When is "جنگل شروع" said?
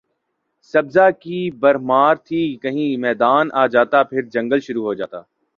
4.33-4.83